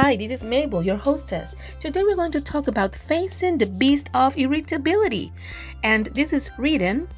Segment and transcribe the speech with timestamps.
[0.00, 1.56] Hi, this is Mabel, your hostess.
[1.80, 5.32] Today we're going to talk about facing the beast of irritability.
[5.82, 7.08] And this is written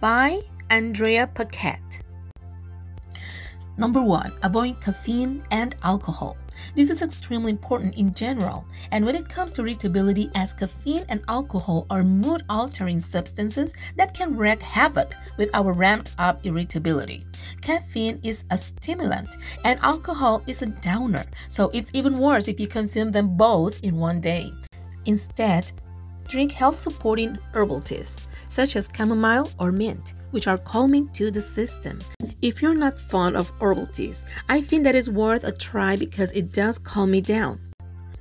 [0.00, 0.40] by
[0.70, 2.01] Andrea Paquette.
[3.82, 6.36] Number one, avoid caffeine and alcohol.
[6.76, 11.20] This is extremely important in general, and when it comes to irritability, as caffeine and
[11.26, 17.26] alcohol are mood altering substances that can wreak havoc with our ramped up irritability.
[17.60, 22.68] Caffeine is a stimulant, and alcohol is a downer, so it's even worse if you
[22.68, 24.52] consume them both in one day.
[25.06, 25.72] Instead,
[26.28, 28.18] drink health supporting herbal teas,
[28.48, 31.98] such as chamomile or mint which are calming to the system.
[32.40, 36.32] If you're not fond of herbal teas, I think that is worth a try because
[36.32, 37.60] it does calm me down.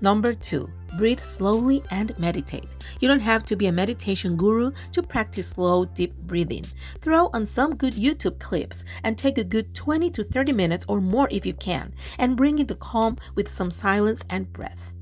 [0.01, 2.67] Number two, breathe slowly and meditate.
[2.99, 6.65] You don't have to be a meditation guru to practice slow, deep breathing.
[7.01, 11.01] Throw on some good YouTube clips and take a good 20 to 30 minutes or
[11.01, 14.93] more if you can, and bring in the calm with some silence and breath.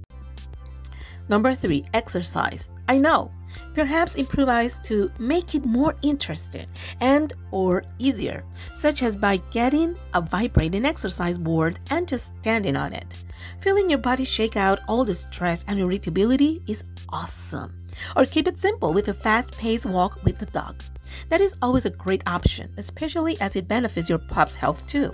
[1.30, 2.72] Number three, exercise.
[2.88, 3.32] I know
[3.74, 6.68] Perhaps improvise to make it more interesting
[7.00, 12.94] and or easier, such as by getting a vibrating exercise board and just standing on
[12.94, 13.24] it.
[13.62, 17.74] Feeling your body shake out all the stress and irritability is awesome.
[18.16, 20.82] Or keep it simple with a fast-paced walk with the dog.
[21.30, 25.14] That is always a great option, especially as it benefits your pup's health too.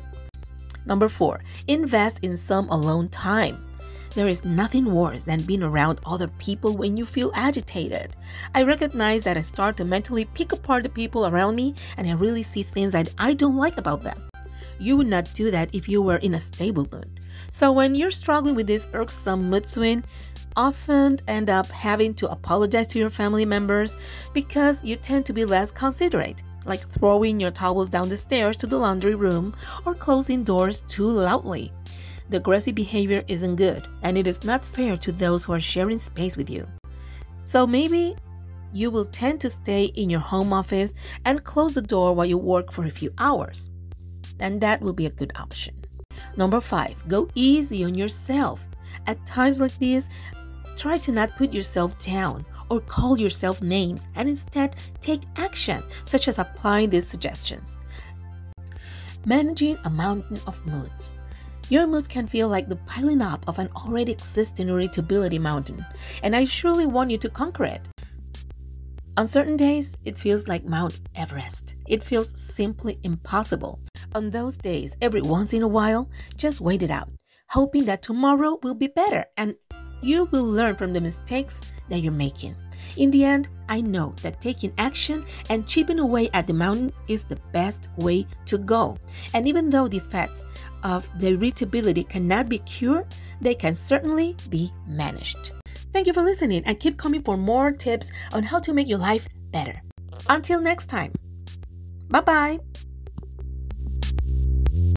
[0.86, 1.40] Number 4.
[1.68, 3.66] Invest in some alone time.
[4.16, 8.16] There is nothing worse than being around other people when you feel agitated.
[8.56, 12.14] I recognize that I start to mentally pick apart the people around me and I
[12.14, 14.18] really see things that I don't like about them.
[14.80, 17.20] You would not do that if you were in a stable mood.
[17.50, 20.02] So when you're struggling with this irksome mood swing,
[20.56, 23.98] often end up having to apologize to your family members
[24.34, 28.66] because you tend to be less considerate like throwing your towels down the stairs to
[28.66, 29.54] the laundry room
[29.86, 31.72] or closing doors too loudly.
[32.30, 36.00] The aggressive behavior isn't good, and it is not fair to those who are sharing
[36.00, 36.68] space with you.
[37.44, 38.16] So maybe
[38.74, 40.94] you will tend to stay in your home office
[41.24, 43.70] and close the door while you work for a few hours.
[44.40, 45.76] And that will be a good option.
[46.36, 48.66] Number five, go easy on yourself.
[49.08, 50.10] At times like this,
[50.76, 56.28] try to not put yourself down or call yourself names and instead take action, such
[56.28, 57.78] as applying these suggestions.
[59.26, 61.16] Managing a mountain of moods.
[61.68, 65.84] Your moods can feel like the piling up of an already existing irritability mountain,
[66.22, 67.88] and I surely want you to conquer it.
[69.18, 71.76] On certain days, it feels like Mount Everest.
[71.88, 73.80] It feels simply impossible.
[74.14, 77.10] On those days, every once in a while, just wait it out,
[77.50, 79.56] hoping that tomorrow will be better and
[80.04, 82.56] you will learn from the mistakes that you're making.
[82.98, 87.24] In the end, I know that taking action and chipping away at the mountain is
[87.24, 88.98] the best way to go.
[89.34, 90.46] And even though the effects
[90.84, 93.08] of the irritability cannot be cured,
[93.42, 95.54] they can certainly be managed.
[95.92, 99.00] Thank you for listening and keep coming for more tips on how to make your
[99.00, 99.82] life better.
[100.30, 101.12] Until next time,
[102.10, 102.60] bye bye.